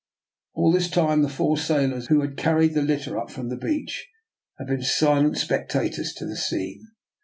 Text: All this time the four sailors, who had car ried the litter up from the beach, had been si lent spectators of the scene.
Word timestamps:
All 0.55 0.71
this 0.71 0.89
time 0.89 1.21
the 1.21 1.29
four 1.29 1.57
sailors, 1.59 2.07
who 2.07 2.21
had 2.21 2.35
car 2.35 2.55
ried 2.57 2.73
the 2.73 2.81
litter 2.81 3.19
up 3.19 3.29
from 3.29 3.49
the 3.49 3.55
beach, 3.55 4.07
had 4.57 4.65
been 4.65 4.81
si 4.81 5.05
lent 5.05 5.37
spectators 5.37 6.19
of 6.19 6.27
the 6.27 6.35
scene. 6.37 6.87